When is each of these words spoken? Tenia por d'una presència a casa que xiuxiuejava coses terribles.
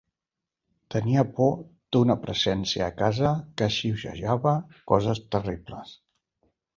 Tenia 0.93 1.23
por 1.39 1.51
d'una 1.97 2.15
presència 2.23 2.87
a 2.87 2.95
casa 3.01 3.33
que 3.61 3.67
xiuxiuejava 3.75 4.55
coses 4.93 5.21
terribles. 5.37 5.93